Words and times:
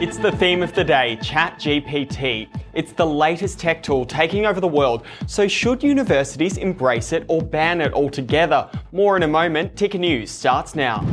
It's 0.00 0.18
the 0.18 0.32
theme 0.32 0.62
of 0.62 0.74
the 0.74 0.82
day, 0.82 1.16
ChatGPT. 1.22 2.48
It's 2.74 2.92
the 2.92 3.06
latest 3.06 3.60
tech 3.60 3.82
tool 3.82 4.04
taking 4.04 4.46
over 4.46 4.60
the 4.60 4.66
world, 4.66 5.04
so 5.26 5.46
should 5.46 5.82
universities 5.82 6.56
embrace 6.56 7.12
it 7.12 7.24
or 7.28 7.42
ban 7.42 7.80
it 7.80 7.92
altogether? 7.92 8.70
More 8.90 9.16
in 9.16 9.22
a 9.22 9.28
moment. 9.28 9.76
Ticker 9.76 9.98
News 9.98 10.30
starts 10.30 10.74
now. 10.74 11.06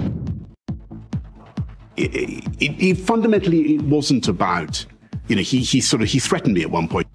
It, 1.98 2.16
it, 2.16 2.82
it 2.82 2.98
fundamentally 2.98 3.76
it 3.76 3.82
wasn't 3.82 4.28
about, 4.28 4.86
you 5.28 5.36
know, 5.36 5.42
he, 5.42 5.60
he 5.60 5.82
sort 5.82 6.02
of 6.02 6.08
he 6.08 6.20
threatened 6.20 6.54
me 6.54 6.62
at 6.62 6.72
one 6.72 6.88
point. 6.88 7.09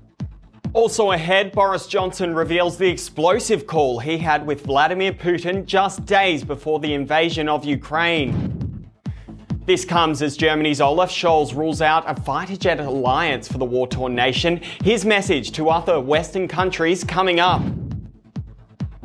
Also 0.74 1.12
ahead, 1.12 1.52
Boris 1.52 1.86
Johnson 1.86 2.34
reveals 2.34 2.76
the 2.76 2.88
explosive 2.88 3.64
call 3.64 4.00
he 4.00 4.18
had 4.18 4.44
with 4.44 4.64
Vladimir 4.64 5.12
Putin 5.12 5.64
just 5.64 6.04
days 6.04 6.42
before 6.42 6.80
the 6.80 6.94
invasion 6.94 7.48
of 7.48 7.64
Ukraine. 7.64 8.90
This 9.66 9.84
comes 9.84 10.20
as 10.20 10.36
Germany's 10.36 10.80
Olaf 10.80 11.12
Scholz 11.12 11.54
rules 11.54 11.80
out 11.80 12.02
a 12.10 12.20
fighter 12.20 12.56
jet 12.56 12.80
alliance 12.80 13.46
for 13.46 13.58
the 13.58 13.64
war 13.64 13.86
torn 13.86 14.16
nation. 14.16 14.60
His 14.82 15.04
message 15.04 15.52
to 15.52 15.70
other 15.70 16.00
Western 16.00 16.48
countries 16.48 17.04
coming 17.04 17.38
up. 17.38 17.62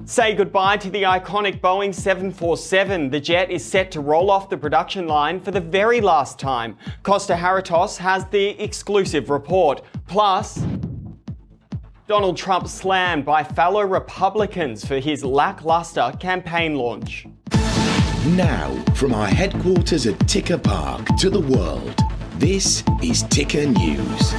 Say 0.05 0.33
goodbye 0.33 0.77
to 0.77 0.89
the 0.89 1.03
iconic 1.03 1.61
Boeing 1.61 1.93
747. 1.93 3.11
The 3.11 3.19
jet 3.19 3.51
is 3.51 3.63
set 3.63 3.91
to 3.91 4.01
roll 4.01 4.31
off 4.31 4.49
the 4.49 4.57
production 4.57 5.05
line 5.05 5.39
for 5.39 5.51
the 5.51 5.61
very 5.61 6.01
last 6.01 6.39
time. 6.39 6.77
Costa 7.03 7.35
Haritos 7.35 7.95
has 7.97 8.25
the 8.25 8.59
exclusive 8.59 9.29
report. 9.29 9.83
Plus, 10.07 10.63
Donald 12.09 12.35
Trump 12.35 12.67
slammed 12.67 13.23
by 13.23 13.43
fellow 13.43 13.83
Republicans 13.83 14.83
for 14.83 14.97
his 14.97 15.23
lackluster 15.23 16.11
campaign 16.19 16.73
launch. 16.73 17.27
Now, 18.29 18.83
from 18.95 19.13
our 19.13 19.27
headquarters 19.27 20.07
at 20.07 20.17
Ticker 20.27 20.57
Park 20.57 21.05
to 21.19 21.29
the 21.29 21.39
world, 21.39 22.01
this 22.37 22.83
is 23.03 23.21
Ticker 23.29 23.67
News. 23.67 24.31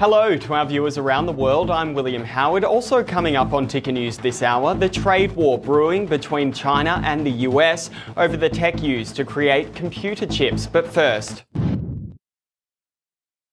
Hello 0.00 0.36
to 0.36 0.54
our 0.54 0.66
viewers 0.66 0.98
around 0.98 1.26
the 1.26 1.32
world. 1.32 1.70
I'm 1.70 1.94
William 1.94 2.24
Howard. 2.24 2.64
Also 2.64 3.04
coming 3.04 3.36
up 3.36 3.52
on 3.52 3.68
Ticker 3.68 3.92
News 3.92 4.18
this 4.18 4.42
hour, 4.42 4.74
the 4.74 4.88
trade 4.88 5.30
war 5.36 5.60
brewing 5.60 6.06
between 6.06 6.52
China 6.52 7.00
and 7.04 7.24
the 7.24 7.46
US 7.46 7.88
over 8.16 8.36
the 8.36 8.48
tech 8.48 8.82
used 8.82 9.14
to 9.14 9.24
create 9.24 9.76
computer 9.76 10.26
chips. 10.26 10.66
But 10.66 10.88
first, 10.88 11.44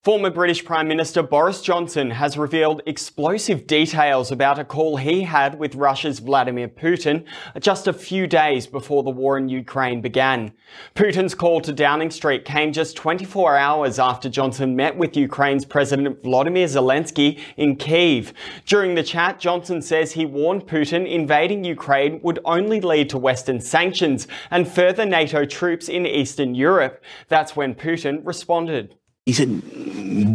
Former 0.09 0.31
British 0.31 0.65
Prime 0.65 0.87
Minister 0.87 1.21
Boris 1.21 1.61
Johnson 1.61 2.09
has 2.09 2.35
revealed 2.35 2.81
explosive 2.87 3.67
details 3.67 4.31
about 4.31 4.57
a 4.57 4.65
call 4.65 4.97
he 4.97 5.21
had 5.21 5.59
with 5.59 5.75
Russia's 5.75 6.17
Vladimir 6.17 6.67
Putin 6.67 7.25
just 7.59 7.87
a 7.87 7.93
few 7.93 8.25
days 8.25 8.65
before 8.65 9.03
the 9.03 9.11
war 9.11 9.37
in 9.37 9.49
Ukraine 9.49 10.01
began. 10.01 10.51
Putin's 10.95 11.35
call 11.35 11.61
to 11.61 11.71
Downing 11.71 12.09
Street 12.09 12.43
came 12.43 12.73
just 12.73 12.97
24 12.97 13.55
hours 13.55 13.99
after 13.99 14.29
Johnson 14.29 14.75
met 14.75 14.97
with 14.97 15.15
Ukraine's 15.15 15.63
President 15.63 16.23
Vladimir 16.23 16.65
Zelensky 16.65 17.39
in 17.55 17.75
Kiev. 17.75 18.33
During 18.65 18.95
the 18.95 19.03
chat, 19.03 19.39
Johnson 19.39 19.79
says 19.79 20.13
he 20.13 20.25
warned 20.25 20.65
Putin 20.65 21.07
invading 21.07 21.63
Ukraine 21.63 22.19
would 22.23 22.39
only 22.45 22.81
lead 22.81 23.11
to 23.11 23.19
Western 23.19 23.61
sanctions 23.61 24.27
and 24.49 24.67
further 24.67 25.05
NATO 25.05 25.45
troops 25.45 25.87
in 25.87 26.07
Eastern 26.07 26.55
Europe. 26.55 26.99
That's 27.27 27.55
when 27.55 27.75
Putin 27.75 28.25
responded. 28.25 28.95
He 29.25 29.33
said, 29.33 29.61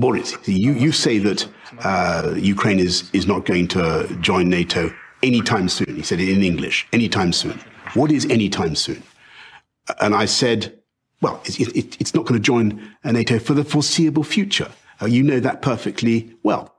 Boris, 0.01 0.37
you, 0.47 0.73
you 0.73 0.93
say 0.93 1.19
that 1.19 1.49
uh, 1.81 2.35
Ukraine 2.37 2.79
is, 2.79 3.11
is 3.13 3.27
not 3.27 3.45
going 3.45 3.69
to 3.69 4.07
join 4.21 4.49
NATO 4.49 4.95
anytime 5.23 5.69
soon. 5.69 5.97
He 5.97 6.03
said 6.03 6.21
it 6.21 6.29
in 6.29 6.43
English, 6.43 6.87
anytime 6.93 7.33
soon. 7.33 7.59
What 7.95 8.13
is 8.13 8.25
anytime 8.27 8.75
soon? 8.77 9.03
And 10.01 10.15
I 10.15 10.27
said, 10.27 10.79
well, 11.21 11.41
it, 11.45 11.59
it, 11.59 12.01
it's 12.01 12.15
not 12.15 12.27
going 12.27 12.41
to 12.41 12.45
join 12.45 12.95
NATO 13.05 13.39
for 13.39 13.55
the 13.55 13.65
foreseeable 13.65 14.25
future. 14.25 14.71
Uh, 15.03 15.07
you 15.07 15.23
know 15.23 15.41
that 15.41 15.63
perfectly 15.63 16.35
well. 16.43 16.75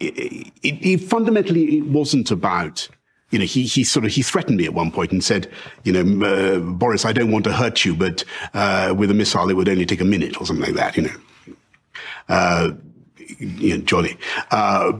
It, 0.00 0.52
it, 0.62 0.98
fundamentally, 0.98 1.78
it 1.78 1.86
wasn't 1.86 2.30
about 2.30 2.88
you 3.30 3.38
know, 3.38 3.44
he, 3.44 3.62
he 3.62 3.84
sort 3.84 4.04
of, 4.04 4.10
he 4.10 4.22
threatened 4.22 4.56
me 4.56 4.64
at 4.64 4.74
one 4.74 4.90
point 4.90 5.12
and 5.12 5.22
said, 5.22 5.48
you 5.84 5.92
know, 5.92 6.26
uh, 6.26 6.58
Boris, 6.58 7.04
I 7.04 7.12
don't 7.12 7.30
want 7.30 7.44
to 7.44 7.52
hurt 7.52 7.84
you, 7.84 7.94
but, 7.94 8.24
uh, 8.54 8.92
with 8.96 9.08
a 9.08 9.14
missile, 9.14 9.48
it 9.48 9.54
would 9.54 9.68
only 9.68 9.86
take 9.86 10.00
a 10.00 10.04
minute 10.04 10.40
or 10.40 10.46
something 10.46 10.64
like 10.64 10.74
that, 10.74 10.96
you 10.96 11.04
know 11.04 11.14
uh, 12.30 12.70
you 13.38 13.76
know, 13.76 13.82
jolly. 13.84 14.16
Uh, 14.50 14.92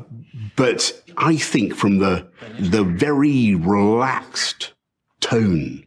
but 0.57 1.03
I 1.17 1.37
think 1.37 1.75
from 1.75 1.99
the 1.99 2.27
the 2.59 2.85
very 2.85 3.55
relaxed 3.55 4.73
tone 5.21 5.87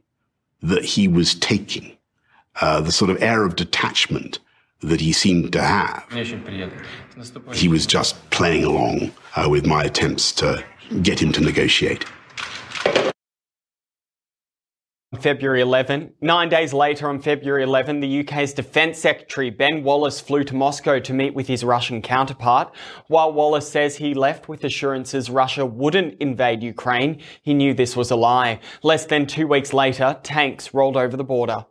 that 0.61 0.83
he 0.85 1.07
was 1.07 1.35
taking, 1.35 1.97
uh, 2.61 2.81
the 2.81 2.91
sort 2.91 3.11
of 3.11 3.21
air 3.21 3.43
of 3.45 3.55
detachment 3.55 4.39
that 4.81 5.01
he 5.01 5.11
seemed 5.13 5.51
to 5.53 5.61
have, 5.61 6.05
he 7.53 7.67
was 7.67 7.85
just 7.85 8.15
playing 8.31 8.63
along 8.63 9.11
uh, 9.35 9.47
with 9.49 9.65
my 9.65 9.83
attempts 9.83 10.31
to 10.33 10.63
get 11.01 11.21
him 11.21 11.31
to 11.33 11.41
negotiate. 11.41 12.05
February 15.23 15.61
11. 15.61 16.15
Nine 16.19 16.49
days 16.49 16.73
later, 16.73 17.07
on 17.07 17.21
February 17.21 17.63
11, 17.63 18.01
the 18.01 18.19
UK's 18.19 18.51
Defence 18.51 18.99
Secretary 18.99 19.49
Ben 19.49 19.81
Wallace 19.81 20.19
flew 20.19 20.43
to 20.43 20.53
Moscow 20.53 20.99
to 20.99 21.13
meet 21.13 21.33
with 21.33 21.47
his 21.47 21.63
Russian 21.63 22.01
counterpart. 22.01 22.75
While 23.07 23.31
Wallace 23.31 23.71
says 23.71 23.95
he 23.95 24.13
left 24.13 24.49
with 24.49 24.65
assurances 24.65 25.29
Russia 25.29 25.65
wouldn't 25.65 26.15
invade 26.19 26.61
Ukraine, 26.61 27.21
he 27.41 27.53
knew 27.53 27.73
this 27.73 27.95
was 27.95 28.11
a 28.11 28.17
lie. 28.17 28.59
Less 28.83 29.05
than 29.05 29.25
two 29.25 29.47
weeks 29.47 29.71
later, 29.71 30.19
tanks 30.23 30.73
rolled 30.73 30.97
over 30.97 31.15
the 31.15 31.23
border. 31.23 31.67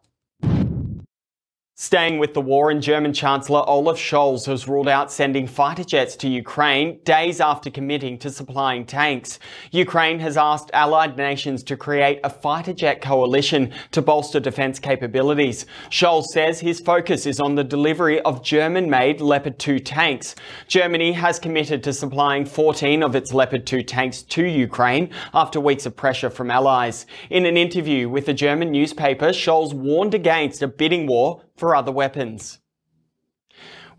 Staying 1.75 2.19
with 2.19 2.35
the 2.35 2.41
war, 2.41 2.71
and 2.71 2.83
German 2.83 3.15
Chancellor 3.15 3.67
Olaf 3.67 3.97
Scholz 3.97 4.45
has 4.45 4.69
ruled 4.69 4.89
out 4.89 5.11
sending 5.11 5.47
fighter 5.47 5.83
jets 5.83 6.15
to 6.17 6.29
Ukraine 6.29 7.01
days 7.03 7.41
after 7.41 7.71
committing 7.71 8.19
to 8.19 8.31
supplying 8.31 8.85
tanks. 8.85 9.39
Ukraine 9.71 10.19
has 10.19 10.37
asked 10.37 10.71
allied 10.75 11.17
nations 11.17 11.63
to 11.65 11.77
create 11.79 12.21
a 12.25 12.29
fighter 12.29 12.75
jet 12.75 13.01
coalition 13.01 13.73
to 13.91 14.03
bolster 14.03 14.39
defence 14.39 14.79
capabilities. 14.79 15.65
Scholz 15.89 16.27
says 16.35 16.61
his 16.61 16.79
focus 16.79 17.25
is 17.25 17.41
on 17.41 17.55
the 17.55 17.65
delivery 17.65 18.21
of 18.21 18.45
German-made 18.45 19.23
Leopard 19.23 19.59
2 19.59 19.79
tanks. 19.79 20.35
Germany 20.69 21.13
has 21.13 21.39
committed 21.39 21.83
to 21.85 21.95
supplying 21.95 22.45
14 22.45 23.03
of 23.03 23.17
its 23.17 23.33
Leopard 23.33 23.67
2 23.67 23.83
tanks 23.83 24.21
to 24.21 24.45
Ukraine 24.45 25.09
after 25.33 25.59
weeks 25.59 25.87
of 25.87 25.97
pressure 25.97 26.29
from 26.29 26.51
allies. 26.51 27.07
In 27.31 27.47
an 27.47 27.57
interview 27.57 28.11
with 28.11 28.29
a 28.29 28.35
German 28.35 28.71
newspaper, 28.71 29.31
Scholz 29.31 29.73
warned 29.73 30.13
against 30.13 30.61
a 30.61 30.69
bidding 30.69 31.07
war 31.07 31.41
for 31.57 31.75
other 31.77 31.93
weapons. 31.93 32.59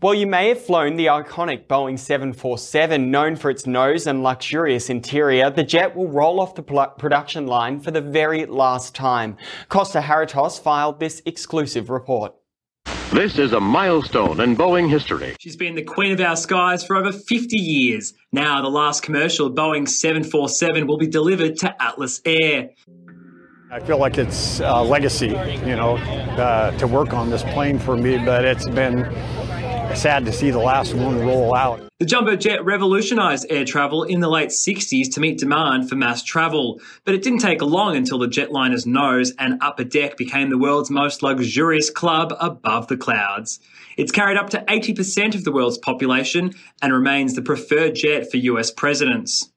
Well, 0.02 0.12
you 0.12 0.26
may 0.26 0.48
have 0.48 0.62
flown 0.62 0.96
the 0.96 1.06
iconic 1.06 1.66
Boeing 1.66 1.98
747, 1.98 3.10
known 3.10 3.36
for 3.36 3.50
its 3.50 3.66
nose 3.66 4.06
and 4.06 4.22
luxurious 4.22 4.90
interior. 4.90 5.48
The 5.48 5.62
jet 5.62 5.96
will 5.96 6.08
roll 6.08 6.40
off 6.40 6.56
the 6.56 6.62
production 6.62 7.46
line 7.46 7.80
for 7.80 7.90
the 7.90 8.02
very 8.02 8.44
last 8.44 8.94
time. 8.94 9.38
Costa 9.70 10.00
Haritos 10.00 10.60
filed 10.60 11.00
this 11.00 11.22
exclusive 11.24 11.88
report. 11.88 12.34
This 13.14 13.38
is 13.38 13.52
a 13.52 13.60
milestone 13.60 14.40
in 14.40 14.56
Boeing 14.56 14.90
history. 14.90 15.36
She's 15.38 15.56
been 15.56 15.76
the 15.76 15.84
queen 15.84 16.12
of 16.12 16.20
our 16.20 16.36
skies 16.36 16.84
for 16.84 16.96
over 16.96 17.12
50 17.12 17.56
years. 17.56 18.12
Now, 18.32 18.60
the 18.60 18.68
last 18.68 19.04
commercial 19.04 19.50
Boeing 19.54 19.88
747 19.88 20.86
will 20.86 20.98
be 20.98 21.06
delivered 21.06 21.56
to 21.58 21.82
Atlas 21.82 22.20
Air. 22.24 22.70
I 23.74 23.80
feel 23.80 23.98
like 23.98 24.18
it's 24.18 24.60
a 24.60 24.84
legacy, 24.84 25.30
you 25.66 25.74
know, 25.74 25.96
uh, 25.96 26.70
to 26.78 26.86
work 26.86 27.12
on 27.12 27.28
this 27.28 27.42
plane 27.42 27.80
for 27.80 27.96
me, 27.96 28.18
but 28.18 28.44
it's 28.44 28.68
been 28.68 29.02
sad 29.96 30.24
to 30.26 30.32
see 30.32 30.52
the 30.52 30.60
last 30.60 30.94
one 30.94 31.18
roll 31.18 31.56
out. 31.56 31.80
The 31.98 32.06
jumbo 32.06 32.36
jet 32.36 32.64
revolutionized 32.64 33.46
air 33.50 33.64
travel 33.64 34.04
in 34.04 34.20
the 34.20 34.28
late 34.28 34.50
60s 34.50 35.12
to 35.14 35.20
meet 35.20 35.38
demand 35.38 35.88
for 35.88 35.96
mass 35.96 36.22
travel, 36.22 36.80
but 37.04 37.16
it 37.16 37.22
didn't 37.22 37.40
take 37.40 37.62
long 37.62 37.96
until 37.96 38.20
the 38.20 38.28
jetliner's 38.28 38.86
nose 38.86 39.32
and 39.40 39.60
upper 39.60 39.82
deck 39.82 40.16
became 40.16 40.50
the 40.50 40.58
world's 40.58 40.88
most 40.88 41.24
luxurious 41.24 41.90
club 41.90 42.32
above 42.38 42.86
the 42.86 42.96
clouds. 42.96 43.58
It's 43.96 44.12
carried 44.12 44.36
up 44.36 44.50
to 44.50 44.64
80% 44.68 45.34
of 45.34 45.42
the 45.42 45.50
world's 45.50 45.78
population 45.78 46.52
and 46.80 46.92
remains 46.92 47.34
the 47.34 47.42
preferred 47.42 47.96
jet 47.96 48.30
for 48.30 48.36
US 48.36 48.70
presidents. 48.70 49.50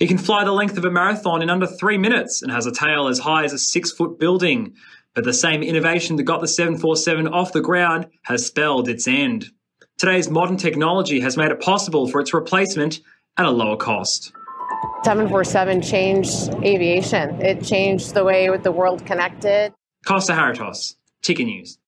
It 0.00 0.08
can 0.08 0.18
fly 0.18 0.44
the 0.44 0.52
length 0.52 0.76
of 0.76 0.84
a 0.84 0.90
marathon 0.90 1.42
in 1.42 1.50
under 1.50 1.66
three 1.66 1.98
minutes 1.98 2.42
and 2.42 2.50
has 2.50 2.66
a 2.66 2.72
tail 2.72 3.08
as 3.08 3.18
high 3.18 3.44
as 3.44 3.52
a 3.52 3.58
six 3.58 3.92
foot 3.92 4.18
building. 4.18 4.74
But 5.14 5.24
the 5.24 5.32
same 5.32 5.62
innovation 5.62 6.16
that 6.16 6.24
got 6.24 6.40
the 6.40 6.48
747 6.48 7.28
off 7.28 7.52
the 7.52 7.60
ground 7.60 8.06
has 8.22 8.46
spelled 8.46 8.88
its 8.88 9.06
end. 9.06 9.50
Today's 9.96 10.28
modern 10.28 10.56
technology 10.56 11.20
has 11.20 11.36
made 11.36 11.52
it 11.52 11.60
possible 11.60 12.08
for 12.08 12.20
its 12.20 12.34
replacement 12.34 13.00
at 13.36 13.46
a 13.46 13.50
lower 13.50 13.76
cost. 13.76 14.32
747 15.04 15.82
changed 15.82 16.54
aviation. 16.64 17.40
It 17.40 17.62
changed 17.62 18.14
the 18.14 18.24
way 18.24 18.54
the 18.56 18.72
world 18.72 19.06
connected. 19.06 19.72
Costa 20.06 20.32
Haritos, 20.32 20.96
Ticker 21.22 21.44
News. 21.44 21.78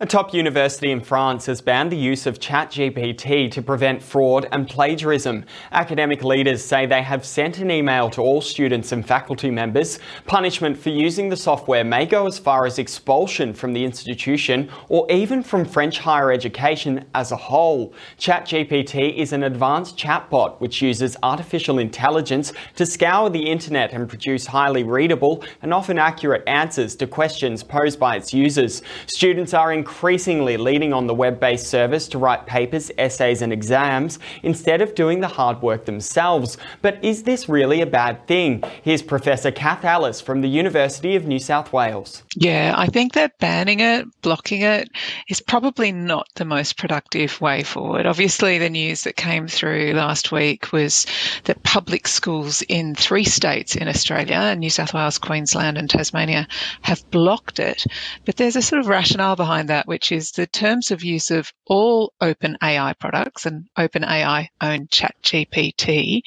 A 0.00 0.06
top 0.06 0.34
university 0.34 0.90
in 0.90 1.00
France 1.00 1.46
has 1.46 1.60
banned 1.60 1.92
the 1.92 1.96
use 1.96 2.26
of 2.26 2.40
ChatGPT 2.40 3.48
to 3.52 3.62
prevent 3.62 4.02
fraud 4.02 4.48
and 4.50 4.68
plagiarism. 4.68 5.44
Academic 5.70 6.24
leaders 6.24 6.64
say 6.64 6.84
they 6.84 7.00
have 7.02 7.24
sent 7.24 7.58
an 7.58 7.70
email 7.70 8.10
to 8.10 8.20
all 8.20 8.40
students 8.40 8.90
and 8.90 9.06
faculty 9.06 9.52
members. 9.52 10.00
Punishment 10.26 10.76
for 10.76 10.90
using 10.90 11.28
the 11.28 11.36
software 11.36 11.84
may 11.84 12.06
go 12.06 12.26
as 12.26 12.40
far 12.40 12.66
as 12.66 12.80
expulsion 12.80 13.54
from 13.54 13.72
the 13.72 13.84
institution 13.84 14.68
or 14.88 15.08
even 15.12 15.44
from 15.44 15.64
French 15.64 16.00
higher 16.00 16.32
education 16.32 17.04
as 17.14 17.30
a 17.30 17.36
whole. 17.36 17.94
ChatGPT 18.18 19.16
is 19.16 19.32
an 19.32 19.44
advanced 19.44 19.96
chatbot 19.96 20.60
which 20.60 20.82
uses 20.82 21.16
artificial 21.22 21.78
intelligence 21.78 22.52
to 22.74 22.84
scour 22.84 23.30
the 23.30 23.48
internet 23.48 23.92
and 23.92 24.08
produce 24.08 24.44
highly 24.44 24.82
readable 24.82 25.44
and 25.62 25.72
often 25.72 26.00
accurate 26.00 26.42
answers 26.48 26.96
to 26.96 27.06
questions 27.06 27.62
posed 27.62 28.00
by 28.00 28.16
its 28.16 28.34
users. 28.34 28.82
Students 29.06 29.54
are 29.54 29.72
increasingly 29.84 30.56
leaning 30.56 30.94
on 30.94 31.06
the 31.06 31.12
web 31.12 31.38
based 31.38 31.66
service 31.66 32.08
to 32.08 32.16
write 32.16 32.46
papers, 32.46 32.90
essays, 32.96 33.42
and 33.42 33.52
exams 33.52 34.18
instead 34.42 34.80
of 34.80 34.94
doing 34.94 35.20
the 35.20 35.28
hard 35.28 35.60
work 35.60 35.84
themselves. 35.84 36.56
But 36.80 37.04
is 37.04 37.24
this 37.24 37.50
really 37.50 37.82
a 37.82 37.86
bad 37.86 38.26
thing? 38.26 38.64
Here's 38.82 39.02
Professor 39.02 39.50
Cath 39.50 39.84
Ellis 39.84 40.22
from 40.22 40.40
the 40.40 40.48
University 40.48 41.16
of 41.16 41.26
New 41.26 41.38
South 41.38 41.70
Wales. 41.70 42.22
Yeah, 42.34 42.72
I 42.74 42.86
think 42.86 43.12
that 43.12 43.38
banning 43.38 43.80
it, 43.80 44.06
blocking 44.22 44.62
it, 44.62 44.88
is 45.28 45.42
probably 45.42 45.92
not 45.92 46.28
the 46.36 46.46
most 46.46 46.78
productive 46.78 47.38
way 47.42 47.62
forward. 47.62 48.06
Obviously, 48.06 48.56
the 48.56 48.70
news 48.70 49.02
that 49.02 49.16
came 49.16 49.48
through 49.48 49.92
last 49.92 50.32
week 50.32 50.72
was 50.72 51.06
that 51.44 51.62
public 51.62 52.08
schools 52.08 52.62
in 52.62 52.94
three 52.94 53.24
states 53.24 53.76
in 53.76 53.86
Australia, 53.86 54.56
New 54.56 54.70
South 54.70 54.94
Wales, 54.94 55.18
Queensland, 55.18 55.76
and 55.76 55.90
Tasmania, 55.90 56.48
have 56.80 57.04
blocked 57.10 57.58
it. 57.58 57.84
But 58.24 58.36
there's 58.36 58.56
a 58.56 58.62
sort 58.62 58.80
of 58.80 58.88
rationale 58.88 59.36
behind 59.36 59.68
that 59.68 59.73
that, 59.74 59.88
which 59.88 60.12
is 60.12 60.30
the 60.30 60.46
terms 60.46 60.92
of 60.92 61.02
use 61.02 61.32
of 61.32 61.52
all 61.66 62.12
OpenAI 62.22 62.96
products 62.98 63.44
and 63.44 63.66
OpenAI 63.76 64.46
own 64.60 64.86
ChatGPT, 64.86 66.22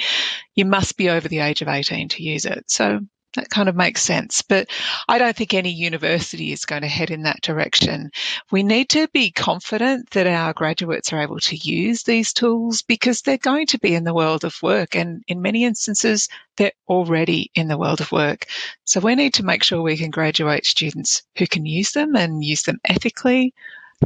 you 0.56 0.66
must 0.66 0.98
be 0.98 1.10
over 1.10 1.30
the 1.30 1.40
age 1.40 1.62
of 1.62 1.70
18 1.70 2.10
to 2.10 2.24
use 2.24 2.46
it. 2.46 2.70
So 2.70 3.00
that 3.38 3.50
kind 3.50 3.70
of 3.70 3.76
makes 3.76 4.02
sense. 4.02 4.42
But 4.42 4.70
I 5.08 5.18
don't 5.18 5.36
think 5.36 5.54
any 5.54 5.72
university 5.72 6.52
is 6.52 6.66
going 6.66 6.82
to 6.82 6.88
head 6.88 7.10
in 7.12 7.24
that 7.24 7.42
direction. 7.42 8.12
We 8.52 8.64
need 8.64 8.90
to 8.90 9.08
be 9.10 9.32
confident 9.32 10.10
that 10.12 10.28
our 10.28 10.54
graduates 10.54 11.14
are 11.14 11.22
able 11.22 11.40
to 11.40 11.56
use 11.56 12.04
these 12.04 12.34
tools 12.34 12.82
because 12.82 13.22
they're 13.22 13.38
going 13.38 13.68
to 13.68 13.80
be 13.80 13.96
in 13.96 14.04
the 14.04 14.14
world 14.14 14.44
of 14.44 14.62
work. 14.62 14.96
And 14.96 15.24
in 15.28 15.42
many 15.42 15.64
instances, 15.64 16.28
they're 16.58 16.72
already 16.88 17.52
in 17.56 17.68
the 17.68 17.78
world 17.78 18.02
of 18.02 18.12
work. 18.12 18.46
So 18.86 19.00
we 19.00 19.16
need 19.16 19.34
to 19.36 19.46
make 19.46 19.64
sure 19.64 19.82
we 19.82 19.98
can 19.98 20.12
graduate 20.12 20.66
students 20.66 21.24
who 21.38 21.48
can 21.48 21.66
use 21.66 21.92
them 21.92 22.16
and 22.16 22.44
use 22.44 22.64
them 22.64 22.80
ethically, 22.86 23.54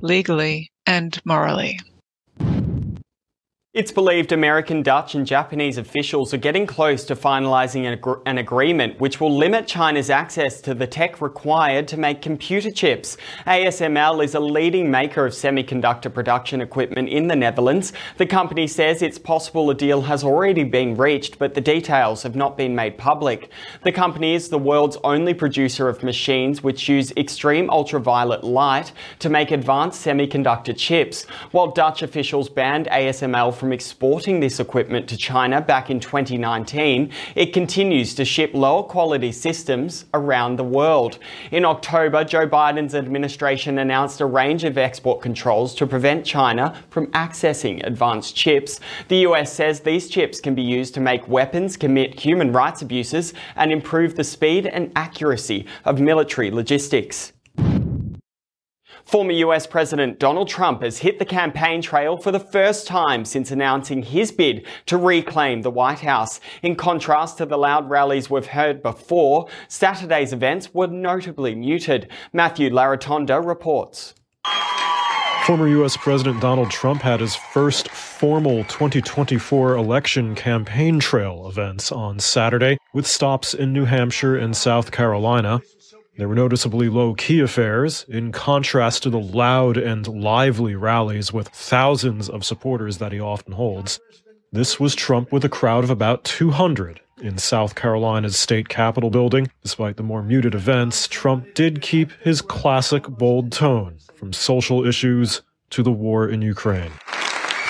legally, 0.01 0.71
and 0.85 1.19
morally. 1.25 1.79
It's 3.73 3.93
believed 3.93 4.33
American, 4.33 4.83
Dutch, 4.83 5.15
and 5.15 5.25
Japanese 5.25 5.77
officials 5.77 6.33
are 6.33 6.37
getting 6.37 6.67
close 6.67 7.05
to 7.05 7.15
finalising 7.15 7.85
an, 7.85 8.21
an, 8.25 8.37
agreement 8.37 8.99
which 8.99 9.21
will 9.21 9.33
limit 9.33 9.65
China's 9.65 10.09
access 10.09 10.59
to 10.63 10.73
the 10.73 10.85
tech 10.85 11.21
required 11.21 11.87
to 11.87 11.97
make 11.97 12.21
computer 12.21 12.69
chips. 12.69 13.15
ASML 13.47 14.21
is 14.25 14.35
a 14.35 14.41
leading 14.41 14.91
maker 14.91 15.25
of 15.25 15.31
semiconductor 15.31 16.13
production 16.13 16.59
equipment 16.59 17.07
in 17.07 17.29
the 17.29 17.35
Netherlands. 17.37 17.93
The 18.17 18.25
company 18.25 18.67
says 18.67 19.01
it's 19.01 19.17
possible 19.17 19.69
a 19.69 19.73
deal 19.73 20.01
has 20.01 20.21
already 20.21 20.65
been 20.65 20.97
reached, 20.97 21.39
but 21.39 21.53
the 21.53 21.61
details 21.61 22.23
have 22.23 22.35
not 22.35 22.57
been 22.57 22.75
made 22.75 22.97
public. 22.97 23.51
The 23.85 23.93
company 23.93 24.35
is 24.35 24.49
the 24.49 24.57
world's 24.57 24.97
only 25.05 25.33
producer 25.33 25.87
of 25.87 26.03
machines 26.03 26.61
which 26.61 26.89
use 26.89 27.13
extreme 27.15 27.69
ultraviolet 27.69 28.43
light 28.43 28.91
to 29.19 29.29
make 29.29 29.51
advanced 29.51 30.05
semiconductor 30.05 30.75
chips, 30.75 31.23
while 31.51 31.71
Dutch 31.71 32.01
officials 32.01 32.49
banned 32.49 32.87
ASML 32.87 33.60
from 33.61 33.71
exporting 33.71 34.39
this 34.39 34.59
equipment 34.59 35.07
to 35.07 35.15
China 35.15 35.61
back 35.61 35.91
in 35.91 35.99
2019, 35.99 37.11
it 37.35 37.53
continues 37.53 38.15
to 38.15 38.25
ship 38.25 38.49
lower 38.55 38.81
quality 38.81 39.31
systems 39.31 40.05
around 40.15 40.55
the 40.55 40.63
world. 40.63 41.19
In 41.51 41.63
October, 41.63 42.23
Joe 42.23 42.47
Biden's 42.47 42.95
administration 42.95 43.77
announced 43.77 44.19
a 44.19 44.25
range 44.25 44.63
of 44.63 44.79
export 44.79 45.21
controls 45.21 45.75
to 45.75 45.85
prevent 45.85 46.25
China 46.25 46.75
from 46.89 47.05
accessing 47.11 47.85
advanced 47.85 48.35
chips. 48.35 48.79
The 49.09 49.17
US 49.27 49.53
says 49.53 49.81
these 49.81 50.09
chips 50.09 50.41
can 50.41 50.55
be 50.55 50.63
used 50.63 50.95
to 50.95 50.99
make 50.99 51.27
weapons, 51.27 51.77
commit 51.77 52.19
human 52.19 52.51
rights 52.51 52.81
abuses, 52.81 53.31
and 53.55 53.71
improve 53.71 54.15
the 54.15 54.23
speed 54.23 54.65
and 54.65 54.91
accuracy 54.95 55.67
of 55.85 56.01
military 56.01 56.49
logistics. 56.49 57.31
Former 59.05 59.31
US 59.31 59.67
President 59.67 60.19
Donald 60.19 60.47
Trump 60.47 60.81
has 60.83 60.99
hit 60.99 61.19
the 61.19 61.25
campaign 61.25 61.81
trail 61.81 62.17
for 62.17 62.31
the 62.31 62.39
first 62.39 62.87
time 62.87 63.25
since 63.25 63.51
announcing 63.51 64.03
his 64.03 64.31
bid 64.31 64.65
to 64.85 64.97
reclaim 64.97 65.61
the 65.61 65.71
White 65.71 65.99
House. 65.99 66.39
In 66.61 66.75
contrast 66.75 67.37
to 67.37 67.45
the 67.45 67.57
loud 67.57 67.89
rallies 67.89 68.29
we've 68.29 68.47
heard 68.47 68.81
before, 68.81 69.47
Saturday's 69.67 70.33
events 70.33 70.73
were 70.73 70.87
notably 70.87 71.55
muted. 71.55 72.09
Matthew 72.33 72.69
Laratonda 72.69 73.45
reports. 73.45 74.13
Former 75.45 75.67
U.S. 75.67 75.97
President 75.97 76.39
Donald 76.39 76.69
Trump 76.69 77.01
had 77.01 77.19
his 77.19 77.35
first 77.35 77.89
formal 77.89 78.63
2024 78.65 79.75
election 79.75 80.35
campaign 80.35 80.99
trail 80.99 81.47
events 81.47 81.91
on 81.91 82.19
Saturday, 82.19 82.77
with 82.93 83.07
stops 83.07 83.55
in 83.55 83.73
New 83.73 83.85
Hampshire 83.85 84.37
and 84.37 84.55
South 84.55 84.91
Carolina. 84.91 85.59
There 86.17 86.27
were 86.27 86.35
noticeably 86.35 86.89
low 86.89 87.13
key 87.13 87.39
affairs, 87.39 88.05
in 88.09 88.33
contrast 88.33 89.03
to 89.03 89.09
the 89.09 89.19
loud 89.19 89.77
and 89.77 90.05
lively 90.05 90.75
rallies 90.75 91.31
with 91.31 91.47
thousands 91.47 92.29
of 92.29 92.43
supporters 92.43 92.97
that 92.97 93.13
he 93.13 93.19
often 93.19 93.53
holds. 93.53 93.99
This 94.51 94.77
was 94.77 94.93
Trump 94.93 95.31
with 95.31 95.45
a 95.45 95.49
crowd 95.49 95.85
of 95.85 95.89
about 95.89 96.25
200 96.25 96.99
in 97.21 97.37
South 97.37 97.75
Carolina's 97.75 98.37
state 98.37 98.67
capitol 98.67 99.09
building. 99.09 99.49
Despite 99.63 99.95
the 99.95 100.03
more 100.03 100.21
muted 100.21 100.53
events, 100.53 101.07
Trump 101.07 101.53
did 101.53 101.81
keep 101.81 102.11
his 102.21 102.41
classic 102.41 103.03
bold 103.07 103.53
tone, 103.53 103.97
from 104.15 104.33
social 104.33 104.85
issues 104.85 105.41
to 105.69 105.81
the 105.81 105.91
war 105.91 106.27
in 106.27 106.41
Ukraine. 106.41 106.91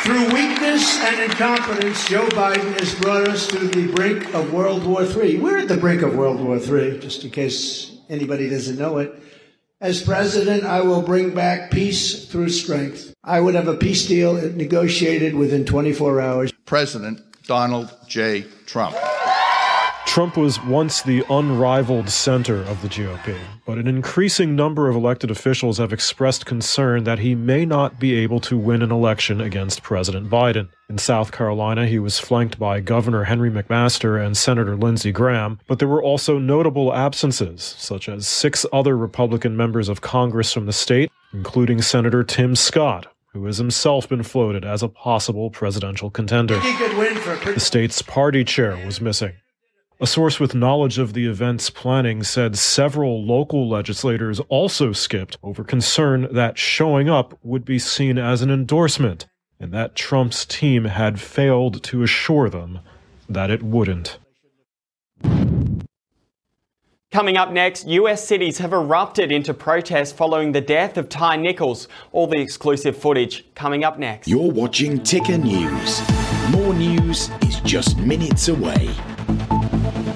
Through 0.02 0.34
weakness 0.34 0.98
and 1.02 1.22
incompetence, 1.22 2.10
Joe 2.10 2.28
Biden 2.30 2.74
has 2.80 2.96
brought 2.96 3.28
us 3.28 3.46
to 3.50 3.60
the 3.60 3.94
brink 3.94 4.34
of 4.34 4.52
World 4.52 4.84
War 4.84 5.04
III. 5.04 5.38
We're 5.38 5.60
at 5.60 5.68
the 5.68 5.78
brink 5.78 6.02
of 6.02 6.16
World 6.16 6.42
War 6.42 6.58
III, 6.58 6.98
just 6.98 7.24
in 7.24 7.30
case 7.30 7.91
anybody 8.12 8.50
doesn't 8.50 8.78
know 8.78 8.98
it. 9.00 9.12
As 9.80 10.04
president, 10.04 10.63
I 10.63 10.81
will 10.81 11.02
bring 11.02 11.34
back 11.34 11.72
peace 11.72 12.25
through 12.25 12.50
strength. 12.50 13.15
I 13.24 13.39
would 13.39 13.56
have 13.56 13.68
a 13.68 13.75
peace 13.75 14.06
deal 14.06 14.34
negotiated 14.34 15.34
within 15.34 15.65
24 15.65 16.22
hours. 16.22 16.51
President 16.65 17.20
Donald 17.48 17.91
J. 18.08 18.46
Trump. 18.68 18.96
Trump 20.12 20.36
was 20.36 20.62
once 20.65 21.01
the 21.01 21.24
unrivaled 21.30 22.10
center 22.10 22.63
of 22.63 22.82
the 22.82 22.89
GOP, 22.89 23.34
but 23.65 23.77
an 23.77 23.88
increasing 23.88 24.58
number 24.58 24.89
of 24.89 24.96
elected 24.98 25.32
officials 25.32 25.77
have 25.77 25.94
expressed 25.94 26.46
concern 26.46 27.06
that 27.06 27.20
he 27.20 27.34
may 27.34 27.65
not 27.65 27.98
be 27.98 28.15
able 28.15 28.41
to 28.41 28.58
win 28.58 28.82
an 28.82 28.91
election 28.91 29.39
against 29.39 29.84
President 29.84 30.30
Biden. 30.30 30.68
In 30.89 30.98
South 30.98 31.32
Carolina, 31.32 31.88
he 31.88 31.98
was 31.98 32.20
flanked 32.20 32.60
by 32.60 32.82
Governor 32.82 33.24
Henry 33.24 33.50
McMaster 33.50 34.22
and 34.22 34.36
Senator 34.36 34.75
Lindsey 34.75 35.13
Graham, 35.13 35.62
but 35.65 35.80
there 35.80 35.88
were 35.88 36.03
also 36.03 36.38
notable 36.38 36.94
absences, 36.94 37.63
such 37.77 38.10
as 38.10 38.27
six 38.27 38.65
other 38.74 38.98
Republican 38.98 39.56
members 39.56 39.88
of 39.88 40.01
Congress 40.01 40.51
from 40.51 40.65
the 40.65 40.74
state, 40.74 41.10
including 41.32 41.82
Senator 41.82 42.22
Tim 42.22 42.58
Scott, 42.58 43.08
who 43.32 43.46
has 43.46 43.60
himself 43.60 44.10
been 44.10 44.24
floated 44.24 44.65
as 44.65 44.84
a 44.84 44.89
possible 44.89 45.50
presidential 45.50 46.10
contender. 46.10 46.60
The 46.60 47.60
state's 47.60 48.01
party 48.01 48.44
chair 48.44 48.75
was 48.86 49.00
missing. 49.00 49.36
A 50.01 50.08
source 50.08 50.39
with 50.39 50.55
knowledge 50.55 50.98
of 50.98 51.13
the 51.13 51.27
event's 51.27 51.70
planning 51.70 52.24
said 52.24 52.58
several 52.58 53.24
local 53.24 53.70
legislators 53.70 54.39
also 54.50 54.93
skipped 54.93 55.38
over 55.43 55.63
concern 55.63 56.27
that 56.31 56.58
showing 56.58 57.08
up 57.08 57.38
would 57.43 57.63
be 57.63 57.77
seen 57.77 58.17
as 58.17 58.41
an 58.41 58.50
endorsement, 58.50 59.27
and 59.60 59.72
that 59.74 59.96
Trump's 59.96 60.43
team 60.43 60.86
had 60.86 61.22
failed 61.22 61.84
to 61.84 62.01
assure 62.01 62.50
them 62.50 62.79
that 63.29 63.51
it 63.51 63.62
wouldn't. 63.62 64.17
Coming 67.12 67.38
up 67.38 67.51
next, 67.51 67.88
US 67.88 68.27
cities 68.27 68.58
have 68.58 68.74
erupted 68.74 69.31
into 69.31 69.53
protest 69.53 70.17
following 70.17 70.51
the 70.51 70.62
death 70.62 70.98
of 70.98 71.10
Tyre 71.10 71.38
Nichols. 71.38 71.88
All 72.12 72.25
the 72.25 72.39
exclusive 72.39 72.98
footage 72.98 73.46
coming 73.53 73.84
up 73.84 74.00
next. 74.00 74.27
You're 74.27 74.51
watching 74.51 75.03
Ticker 75.03 75.38
News. 75.38 76.01
More 76.50 76.74
news 76.74 77.29
is 77.43 77.60
just 77.60 78.00
minutes 78.00 78.48
away. 78.48 78.89
Thank 79.51 80.05
you. 80.05 80.11